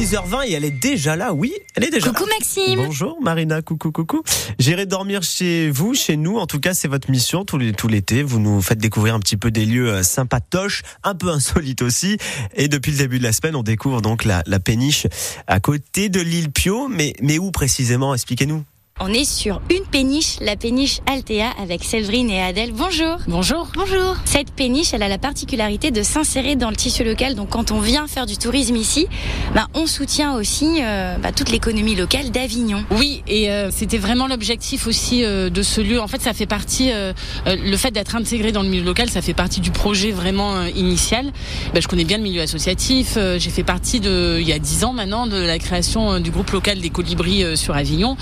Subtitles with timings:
[0.00, 2.36] 6h20 et elle est déjà là, oui, elle est déjà Coucou là.
[2.38, 2.86] Maxime.
[2.86, 4.22] Bonjour Marina, coucou, coucou.
[4.58, 6.38] J'irai dormir chez vous, chez nous.
[6.38, 8.22] En tout cas, c'est votre mission tout l'été.
[8.22, 12.16] Vous nous faites découvrir un petit peu des lieux euh, sympatoches, un peu insolites aussi.
[12.54, 15.06] Et depuis le début de la semaine, on découvre donc la, la péniche
[15.46, 16.88] à côté de l'île Pio.
[16.88, 18.14] Mais, mais où précisément?
[18.14, 18.64] Expliquez-nous.
[19.02, 22.72] On est sur une péniche, la péniche Altea avec Séverine et Adèle.
[22.74, 23.16] Bonjour.
[23.28, 23.68] Bonjour.
[23.74, 24.16] Bonjour.
[24.26, 27.34] Cette péniche, elle a la particularité de s'insérer dans le tissu local.
[27.34, 29.06] Donc quand on vient faire du tourisme ici,
[29.54, 32.84] bah, on soutient aussi euh, bah, toute l'économie locale d'Avignon.
[32.90, 35.98] Oui, et euh, c'était vraiment l'objectif aussi euh, de ce lieu.
[35.98, 37.14] En fait, ça fait partie, euh,
[37.46, 40.56] euh, le fait d'être intégré dans le milieu local, ça fait partie du projet vraiment
[40.56, 41.32] euh, initial.
[41.72, 43.14] Ben, je connais bien le milieu associatif.
[43.16, 46.18] euh, J'ai fait partie de, il y a dix ans maintenant, de la création euh,
[46.20, 48.18] du groupe local des colibris euh, sur Avignon.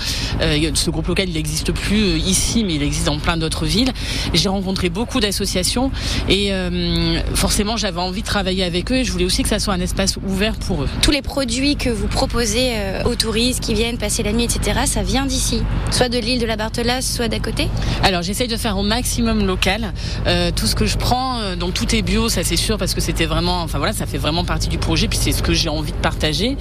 [0.73, 3.91] Ce groupe local, il n'existe plus euh, ici, mais il existe dans plein d'autres villes.
[4.33, 5.91] J'ai rencontré beaucoup d'associations
[6.27, 8.97] et euh, forcément, j'avais envie de travailler avec eux.
[8.97, 10.89] Et je voulais aussi que ça soit un espace ouvert pour eux.
[11.01, 14.81] Tous les produits que vous proposez euh, aux touristes qui viennent passer la nuit, etc.,
[14.85, 15.61] ça vient d'ici.
[15.91, 17.67] Soit de l'île de la Barthelasse, soit d'à côté?
[18.03, 19.93] Alors j'essaye de faire au maximum local.
[20.27, 23.01] Euh, tout ce que je prends, donc tout est bio, ça c'est sûr parce que
[23.01, 25.69] c'était vraiment, enfin voilà, ça fait vraiment partie du projet puis c'est ce que j'ai
[25.69, 26.57] envie de partager.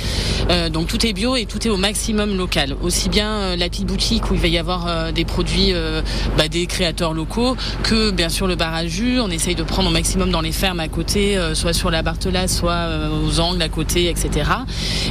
[0.51, 2.77] Euh, donc tout est bio et tout est au maximum local.
[2.83, 6.03] Aussi bien la petite boutique où il va y avoir euh, des produits euh,
[6.37, 9.19] bah, des créateurs locaux que bien sûr le bar à jus.
[9.21, 12.03] On essaye de prendre au maximum dans les fermes à côté, euh, soit sur la
[12.03, 12.87] Barthelasse, soit
[13.25, 14.51] aux angles à côté, etc.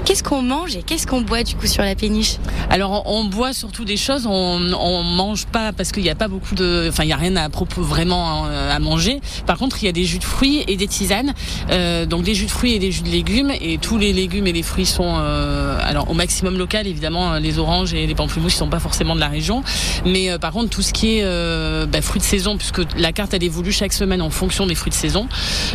[0.05, 2.37] Qu'est-ce qu'on mange et qu'est-ce qu'on boit du coup sur la péniche?
[2.69, 6.15] Alors on, on boit surtout des choses, on, on mange pas parce qu'il n'y a
[6.15, 9.19] pas beaucoup de, enfin il y a rien à propos vraiment euh, à manger.
[9.45, 11.33] Par contre il y a des jus de fruits et des tisanes,
[11.71, 14.47] Euh, donc des jus de fruits et des jus de légumes et tous les légumes
[14.47, 18.55] et les fruits sont euh, alors au maximum local évidemment les oranges et les pamplemousses
[18.55, 19.63] ils sont pas forcément de la région,
[20.05, 23.11] mais euh, par contre tout ce qui est euh, bah, fruits de saison puisque la
[23.11, 25.27] carte elle évolue chaque semaine en fonction des fruits de saison,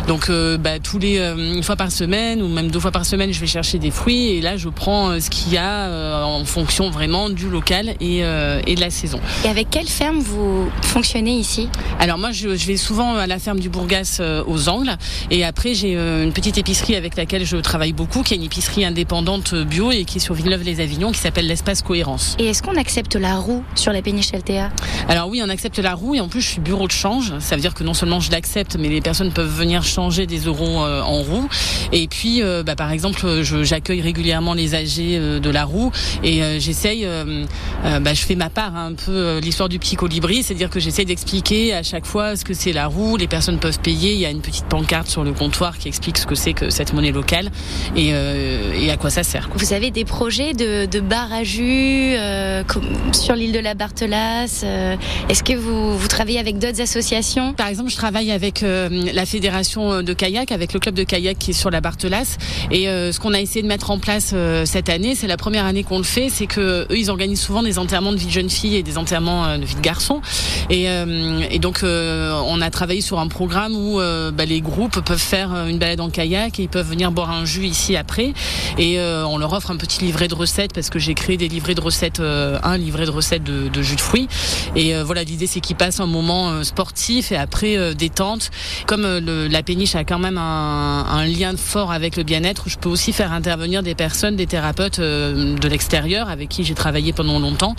[0.07, 3.05] donc euh, bah, tous les euh, une fois par semaine ou même deux fois par
[3.05, 6.45] semaine je vais chercher des fruits et là je prends ce qu'il y a en
[6.45, 9.19] fonction vraiment du local et, et de la saison.
[9.45, 11.69] Et avec quelle ferme vous fonctionnez ici?
[11.99, 14.95] Alors moi je, je vais souvent à la ferme du Bourgas aux Angles
[15.31, 18.85] et après j'ai une petite épicerie avec laquelle je travaille beaucoup qui est une épicerie
[18.85, 22.35] indépendante bio et qui est sur Villeneuve-les-Avignon qui s'appelle l'espace Cohérence.
[22.39, 24.69] Et est-ce qu'on accepte la roue sur la péniche Altea
[25.07, 27.31] Alors oui, on accepte la roue et en plus je suis bureau de change.
[27.39, 30.39] Ça veut dire que non seulement je l'accepte, mais les personnes peuvent venir changer des
[30.39, 31.47] euros euh, en roue.
[31.93, 35.91] Et puis, euh, bah, par exemple, j'accueille régulièrement les âgés euh, de la roue
[36.25, 37.07] et j'essaye,
[37.85, 41.05] bah, je fais ma part hein, un peu l'histoire du petit colibri, c'est-à-dire que j'essaye
[41.05, 43.15] d'expliquer à chaque fois ce que c'est la roue.
[43.15, 44.13] Les personnes peuvent payer.
[44.13, 46.69] Il y a une petite pancarte sur le comptoir qui explique ce que c'est que
[46.69, 47.49] cette monnaie locale
[47.95, 49.47] et, et à quoi ça sert.
[49.47, 49.57] quoi.
[49.57, 52.63] Vous avez des projets de, de bar à jus euh,
[53.11, 54.95] sur l'île de la Barthelasse euh,
[55.29, 57.53] Est-ce que vous, vous travaillez avec d'autres associations?
[57.53, 61.37] Par exemple, je travaille avec euh, la fédération de kayak, avec le club de kayak
[61.37, 62.37] qui est sur la Barthelasse.
[62.71, 64.33] Et euh, ce qu'on a essayé de mettre en place
[64.65, 67.63] cette année, c'est la première année qu'on le fait, c'est que eux, ils organisent souvent
[67.63, 70.21] des enterrements de vie de jeunes filles et des enterrements de vie de garçons.
[70.69, 75.67] Et, et donc, on a travaillé sur un programme où bah, les groupes peuvent faire
[75.67, 78.33] une balade en kayak et ils peuvent venir boire un jus ici après.
[78.77, 81.75] Et on leur offre un petit livret de recettes parce que j'ai créé des livrets
[81.75, 82.21] de recettes,
[82.63, 84.27] un livret de recettes de, jus de fruits.
[84.75, 88.49] Et euh, voilà, l'idée c'est qu'ils passent un moment euh, sportif et après euh, détente.
[88.87, 92.89] Comme la péniche a quand même un, un lien fort avec le bien-être, je peux
[92.89, 97.75] aussi faire intervenir des personnes, des thérapeutes de l'extérieur avec qui j'ai travaillé pendant longtemps.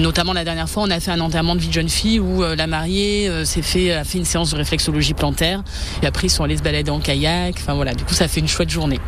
[0.00, 2.42] Notamment la dernière fois, on a fait un enterrement de vie de jeune fille où
[2.42, 5.62] la mariée s'est fait a fait une séance de réflexologie plantaire.
[6.02, 7.56] Et après ils sont allés se balader en kayak.
[7.58, 9.00] Enfin voilà, du coup ça fait une chouette journée.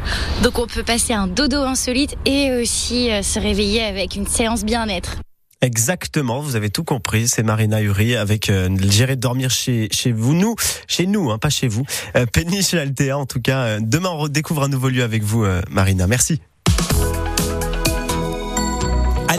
[0.43, 5.18] Donc on peut passer un dodo insolite et aussi se réveiller avec une séance bien-être.
[5.61, 7.27] Exactement, vous avez tout compris.
[7.27, 10.55] C'est Marina Uri avec euh, J'irai dormir chez chez vous, nous,
[10.87, 11.85] chez nous, hein, pas chez vous.
[12.17, 13.63] Euh, Péniche Altea, en tout cas.
[13.65, 16.07] euh, demain, on redécouvre un nouveau lieu avec vous, euh, Marina.
[16.07, 16.41] Merci.